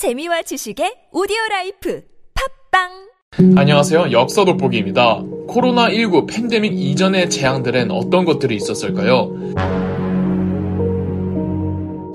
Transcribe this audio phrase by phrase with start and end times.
[0.00, 2.02] 재미와 지식의 오디오 라이프
[2.72, 4.12] 팟빵 안녕하세요.
[4.12, 5.20] 역사 돋보기입니다.
[5.46, 9.30] 코로나19 팬데믹 이전의 재앙들엔 어떤 것들이 있었을까요?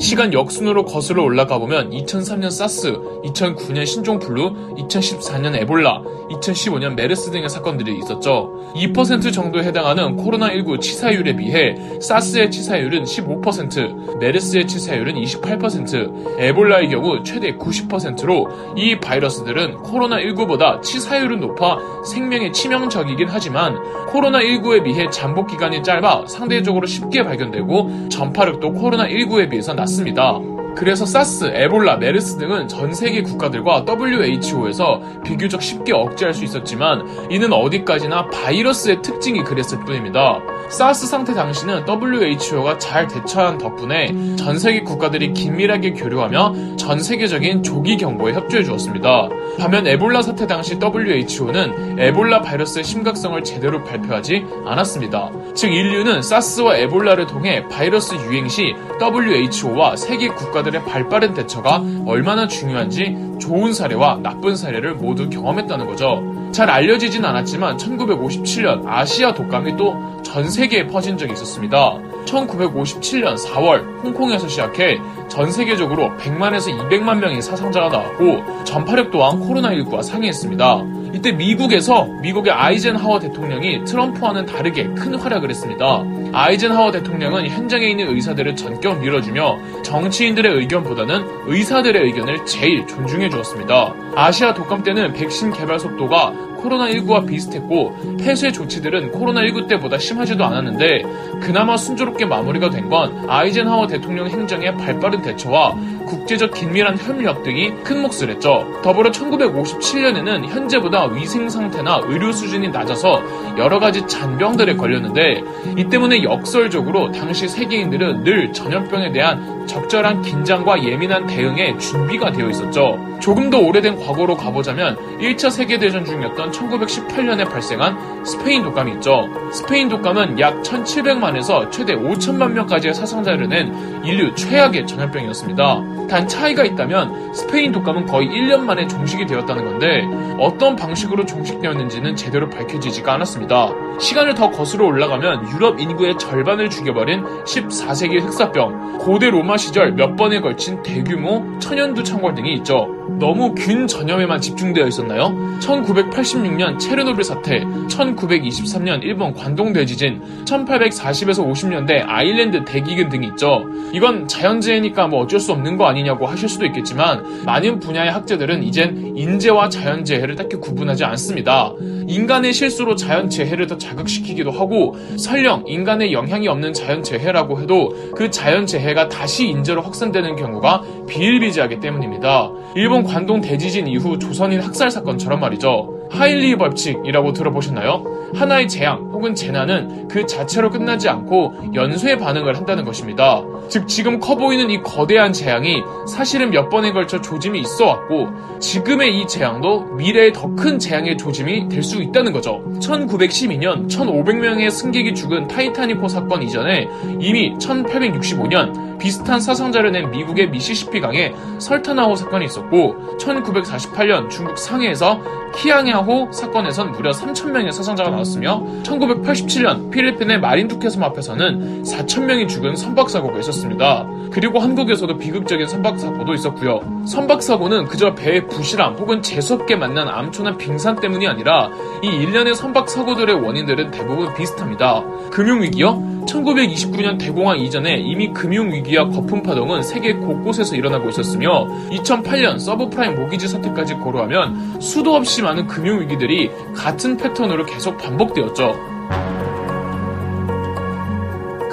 [0.05, 7.97] 시간 역순으로 거슬러 올라가 보면 2003년 사스, 2009년 신종플루, 2014년 에볼라, 2015년 메르스 등의 사건들이
[7.97, 8.71] 있었죠.
[8.75, 17.56] 2% 정도에 해당하는 코로나19 치사율에 비해 사스의 치사율은 15%, 메르스의 치사율은 28%, 에볼라의 경우 최대
[17.56, 18.47] 90%로
[18.78, 23.75] 이 바이러스들은 코로나19보다 치사율은 높아 생명에 치명적이긴 하지만
[24.10, 29.94] 코로나19에 비해 잠복 기간이 짧아 상대적으로 쉽게 발견되고 전파력도 코로나19에 비해서 낮습니다.
[29.95, 30.54] 斯米道。
[30.75, 37.53] 그래서 사스, 에볼라, 메르스 등은 전 세계 국가들과 WHO에서 비교적 쉽게 억제할 수 있었지만 이는
[37.53, 40.42] 어디까지나 바이러스의 특징이 그랬을 뿐입니다.
[40.69, 47.97] 사스 상태 당시는 WHO가 잘 대처한 덕분에 전 세계 국가들이 긴밀하게 교류하며 전 세계적인 조기
[47.97, 49.30] 경보에 협조해 주었습니다.
[49.58, 55.31] 반면 에볼라 사태 당시 WHO는 에볼라 바이러스의 심각성을 제대로 발표하지 않았습니다.
[55.53, 62.47] 즉 인류는 사스와 에볼라를 통해 바이러스 유행 시 WHO와 세계 국가 들의 발빠른 대처가 얼마나
[62.47, 66.23] 중요한지 좋은 사례와 나쁜 사례를 모두 경험했다는 거죠.
[66.52, 71.97] 잘 알려지진 않았지만 1957년 아시아 독감이 또 전 세계에 퍼진 적이 있었습니다.
[72.25, 74.99] 1957년 4월 홍콩에서 시작해
[75.30, 80.83] 전 세계적으로 100만에서 200만 명의 사상자가 나왔고 전파력 또한 코로나19와 상회했습니다.
[81.16, 86.03] 이때 미국에서 미국의 아이젠하워 대통령이 트럼프와는 다르게 큰 활약을 했습니다.
[86.33, 93.93] 아이젠하워 대통령은 현장에 있는 의사들을 전격 밀어주며 정치인들의 의견보다는 의사들의 의견을 제일 존중해 주었습니다.
[94.16, 96.33] 아시아 독감 때는 백신 개발 속도가
[96.66, 101.03] 코로나19와 비슷했고 폐쇄 조치들은 코로나19 때보다 심하지도 않았는데
[101.41, 105.75] 그나마 순조롭게 마무리가 된 건 아이젠하워 대통령 행정의 발빠른 대처와
[106.06, 108.66] 국제적 긴밀한 협력 등이 큰 몫을 했죠.
[108.84, 113.22] 더불어 1957년에는 현재보다 위생 상태나 의료 수준이 낮아서
[113.58, 115.42] 여러 가지 잔병들에 걸렸는데
[115.77, 122.98] 이 때문에 역설적으로 당시 세계인들은 늘 전염병에 대한 적절한 긴장과 예민한 대응에 준비가 되어 있었죠.
[123.25, 129.28] 조금 더 오래된 과거로 가보자면 1차 세계대전 중이었던 1918년에 발생한 스페인 독감이 있죠.
[129.52, 133.74] 스페인 독감은 약 1700만에서 최대 5천만 명까지의 사상자를 낸
[134.06, 136.08] 인류 최악의 전염병이었습니다.
[136.08, 140.03] 단 차이가 있다면 스페인 독감은 거의 1년 만에 종식이 되었다는 건데
[140.38, 143.72] 어떤 방식으로 종식되었는지는 제대로 밝혀지지가 않았습니다.
[144.00, 150.41] 시간을 더 거슬러 올라가면 유럽 인구의 절반을 죽여버린 14세기 흑사병, 고대 로마 시절 몇 번에
[150.41, 152.95] 걸친 대규모 천연두 창궐 등이 있죠.
[153.20, 155.30] 너무 균 전염에만 집중되어 있었나요?
[155.60, 163.64] 1986년 체르노빌 사태, 1923년 일본 관동 대지진, 1840에서 50년대 아일랜드 대기근 등이 있죠.
[163.94, 169.14] 이건 자연재해니까 뭐 어쩔 수 없는 거 아니냐고 하실 수도 있겠지만 많은 분야의 학자들은 이젠
[169.16, 171.74] 인재와 자연재해를 딱히 구분하지 않습니다.
[172.08, 179.48] 인간의 실수로 자연재해를 더 자극시키기도 하고 설령 인간의 영향이 없는 자연재해라고 해도 그 자연재해가 다시
[179.48, 182.52] 인재로 확산되는 경우가 비일비재하기 때문입니다.
[182.76, 185.92] 일본 관동 대지진 이후 조선인 학살 사건처럼 말이죠.
[186.12, 188.32] 하일리 벌칙이라고 들어보셨나요?
[188.36, 193.42] 하나의 재앙 혹은 재난은 그 자체로 끝나지 않고 연쇄 반응을 한다는 것입니다.
[193.70, 198.28] 즉 지금 커 보이는 이 거대한 재앙이 사실은 몇 번에 걸쳐 조짐이 있어 왔고
[198.60, 202.64] 지금의 이 재앙도 미래의 더 큰 재앙의 조짐이 될 수 있다는 거죠.
[202.80, 206.88] 1912년 1500명의 승객이 죽은 타이타닉호 사건 이전에
[207.20, 215.20] 이미 1865년 비슷한 사상자를 낸 미국의 미시시피 강에 설타나호 사건이 있었고 1948년 중국 상해에서
[215.56, 224.06] 키앙야호 사건에선 무려 3,000명의 사상자가 나왔으며 1987년 필리핀의 마린두케 섬 앞에서는 4,000명이 죽은 선박사고가 있었습니다.
[224.32, 226.82] 그리고 한국에서도 비극적인 선박사고도 있었고요.
[227.06, 231.70] 선박사고는 그저 배의 부실함 혹은 재수없게 만난 암초나 빙산 때문이 아니라
[232.04, 235.04] 이 일련의 선박사고들의 원인들은 대부분 비슷합니다.
[235.32, 236.15] 금융위기요?
[236.25, 243.96] 1929년 대공황 이전에 이미 금융위기와 거품 파동은 세계 곳곳에서 일어나고 있었으며 2008년 서브프라임 모기지 사태까지
[243.96, 248.96] 고려하면 수도 없이 많은 금융위기들이 같은 패턴으로 계속 반복되었죠.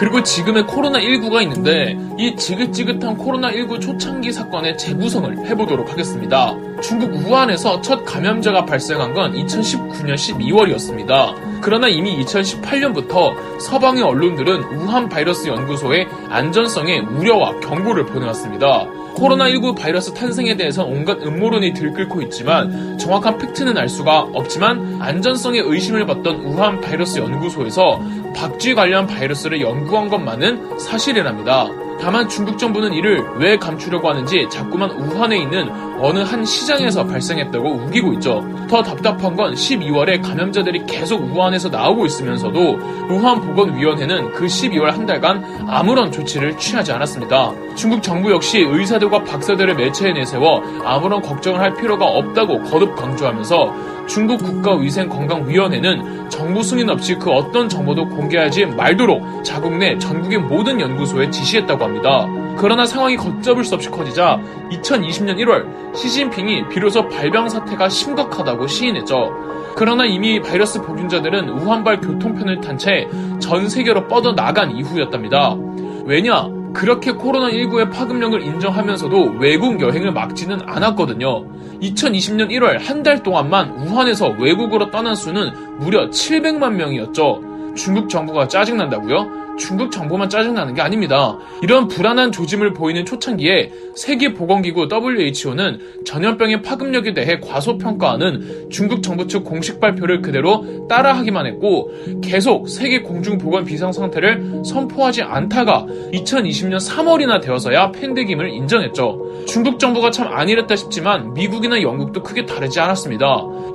[0.02, 6.56] 그리고 지금의 코로나19가 있는데 이 지긋지긋한 코로나19 초창기 사건의 재구성을 해보도록 하겠습니다.
[6.82, 11.51] 중국 우한에서 첫 감염자가 발생한 건 2019년 12월이었습니다.
[11.62, 18.86] 그러나 이미 2018년부터 서방의 언론들은 우한 바이러스 연구소의 안전성에 우려와 경고를 보내왔습니다.
[19.14, 26.04] 코로나19 바이러스 탄생에 대해서 온갖 음모론이 들끓고 있지만 정확한 팩트는 알 수가 없지만 안전성에 의심을
[26.06, 28.00] 받던 우한 바이러스 연구소에서
[28.34, 31.68] 박쥐 관련 바이러스를 연구한 것만은 사실이랍니다.
[32.02, 35.70] 다만 중국 정부는 이를 왜 감추려고 하는지 자꾸만 우한에 있는
[36.00, 38.44] 어느 한 시장에서 발생했다고 우기고 있죠.
[38.68, 42.78] 더 답답한 건 12월에 감염자들이 계속 우한에서 나오고 있으면서도
[43.08, 47.52] 우한보건위원회는 그 12월 한 달간 아무런 조치를 취하지 않았습니다.
[47.76, 54.42] 중국 정부 역시 의사들과 박사들을 매체에 내세워 아무런 걱정을 할 필요가 없다고 거듭 강조하면서 중국
[54.42, 61.84] 국가위생건강위원회는 정부 승인 없이 그 어떤 정보도 공개하지 말도록 자국 내 전국의 모든 연구소에 지시했다고
[61.84, 62.26] 합니다.
[62.56, 64.40] 그러나 상황이 걷잡을 수 없이 커지자
[64.70, 69.32] 2020년 1월 시진핑이 비로소 발병 사태가 심각하다고 시인했죠.
[69.74, 73.08] 그러나 이미 바이러스 보균자들은 우한발 교통편을 탄 채
[73.38, 75.56] 전 세계로 뻗어나간 이후였답니다.
[76.04, 76.48] 왜냐?
[76.74, 81.44] 그렇게 코로나19의 파급력을 인정하면서도 외국 여행을 막지는 않았거든요.
[81.80, 87.74] 2020년 1월 한 달 동안만 우한에서 외국으로 떠난 수는 무려 700만 명이었죠.
[87.76, 89.41] 중국 정부가 짜증난다고요?
[89.58, 91.38] 중국 정부만 짜증나는 게 아닙니다.
[91.62, 99.80] 이런 불안한 조짐을 보이는 초창기에 세계보건기구 WHO는 전염병의 파급력에 대해 과소평가하는 중국 정부 측 공식
[99.80, 108.48] 발표를 그대로 따라하기만 했고 계속 세계 공중보건 비상 상태를 선포하지 않다가 2020년 3월이나 되어서야 팬데믹을
[108.48, 109.44] 인정했죠.
[109.46, 113.26] 중국 정부가 참 안일했다 싶지만 미국이나 영국도 크게 다르지 않았습니다.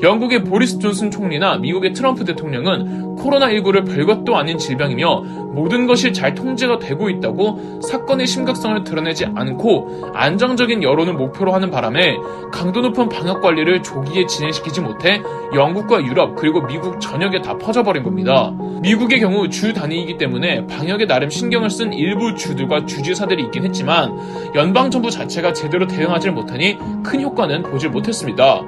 [0.01, 6.79] 영국의 보리스 존슨 총리나 미국의 트럼프 대통령은 코로나19를 별것도 아닌 질병이며 모든 것이 잘 통제가
[6.79, 12.17] 되고 있다고 사건의 심각성을 드러내지 않고 안정적인 여론을 목표로 하는 바람에
[12.51, 15.21] 강도 높은 방역 관리를 조기에 진행시키지 못해
[15.55, 18.53] 영국과 유럽 그리고 미국 전역에 다 퍼져버린 겁니다.
[18.81, 24.15] 미국의 경우 주 단위이기 때문에 방역에 나름 신경을 쓴 일부 주들과 주지사들이 있긴 했지만
[24.53, 28.61] 연방정부 자체가 제대로 대응하지 못하니 큰 효과는 보질 못했습니다.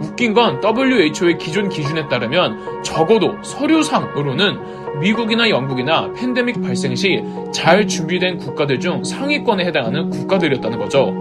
[0.00, 7.22] 웃긴 건 WHO의 기존 기준에 따르면 적어도 서류 상으로는 미국이나 영국이나 팬데믹 발생 시
[7.52, 11.14] 잘 준비된 국가들 중 상위권에 해당하는 국가들이었다는 거죠.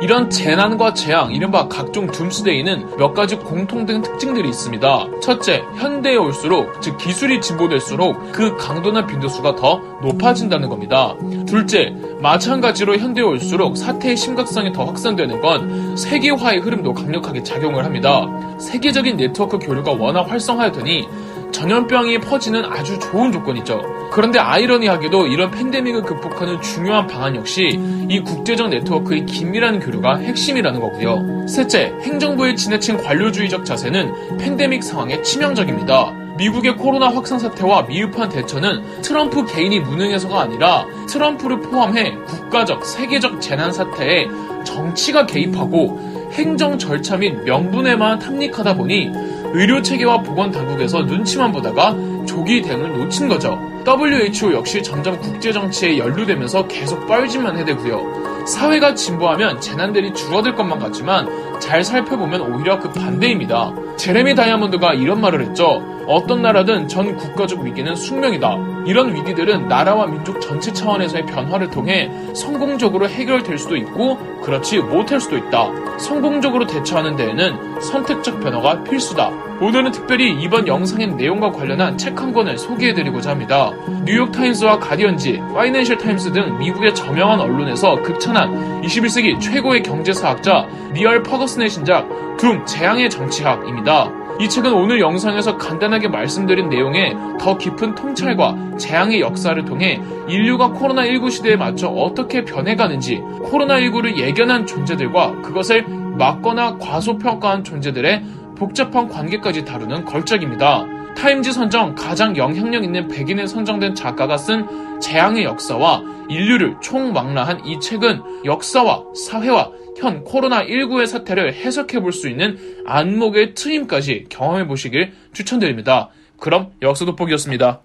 [0.00, 5.06] 이런 재난과 재앙, 이른바 각종 둠스데이는 몇 가지 공통된 특징들이 있습니다.
[5.20, 11.14] 첫째, 현대에 올수록, 즉 기술이 진보될수록 그 강도나 빈도수가 더 높아진다는 겁니다.
[11.46, 18.26] 둘째, 마찬가지로 현대에 올수록 사태의 심각성이 더 확산되는 건 세계화의 흐름도 강력하게 작용을 합니다.
[18.58, 21.08] 세계적인 네트워크 교류가 워낙 활성화되더니
[21.52, 23.82] 전염병이 퍼지는 아주 좋은 조건 이죠.
[24.12, 31.46] 그런데 아이러니하게도 이런 팬데믹을 극복하는 중요한 방안 역시 이 국제적 네트워크의 긴밀한 교류가 핵심이라는 거고요.
[31.46, 36.12] 셋째, 행정부의 지나친 관료주의적 자세는 팬데믹 상황에 치명적입니다.
[36.36, 43.72] 미국의 코로나 확산 사태와 미흡한 대처는 트럼프 개인이 무능해서가 아니라 트럼프를 포함해 국가적, 세계적 재난
[43.72, 44.26] 사태에
[44.64, 49.10] 정치가 개입하고 행정 절차 및 명분에만 탐닉하다 보니
[49.52, 53.58] 의료 체계와 보건 당국에서 눈치만 보다가 조기 대응을 놓친 거죠.
[53.86, 58.39] WHO 역시 점점 국제 정치에 연루되면서 계속 뻘짓만 해대고요.
[58.50, 63.72] 사회가 진보하면 재난들이 줄어들 것만 같지만 잘 살펴보면 오히려 그 반대입니다.
[63.96, 65.82] 제레미 다이아몬드가 이런 말을 했죠.
[66.06, 68.56] 어떤 나라든 전 국가적 위기는 숙명이다.
[68.86, 75.36] 이런 위기들은 나라와 민족 전체 차원에서의 변화를 통해 성공적으로 해결될 수도 있고 그렇지 못할 수도
[75.36, 75.70] 있다.
[75.98, 79.30] 성공적으로 대처하는 데에는 선택적 변화가 필수다.
[79.60, 83.70] 오늘은 특별히 이번 영상의 내용과 관련한 책 한 권을 소개해드리고자 합니다.
[84.10, 92.08] 뉴욕타임스와 가디언지, 파이낸셜 타임스 등 미국의 저명한 언론에서 극찬한 21세기 최고의 경제사학자 니얼 퍼거슨의 신작
[92.36, 94.10] 둠 재앙의 정치학입니다.
[94.40, 101.30] 이 책은 오늘 영상에서 간단하게 말씀드린 내용에 더 깊은 통찰과 재앙의 역사를 통해 인류가 코로나19
[101.30, 105.84] 시대에 맞춰 어떻게 변해가는지 코로나19를 예견한 존재들과 그것을
[106.18, 108.24] 막거나 과소평가한 존재들의
[108.56, 110.99] 복잡한 관계까지 다루는 걸작입니다.
[111.16, 118.44] 타임지 선정 가장 영향력 있는 백인에 선정된 작가가 쓴 재앙의 역사와 인류를 총망라한 이 책은
[118.44, 126.08] 역사와 사회와 현 코로나19의 사태를 해석해 볼 수 있는 안목의 트임까지 경험해 보시길 추천드립니다.
[126.38, 127.80] 그럼 역사 돋보기였습니다.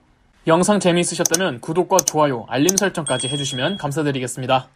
[0.47, 4.69] 영상 재미있으셨다면 구독과 좋아요, 알림 설정까지 해주시면 감사드리겠습니다.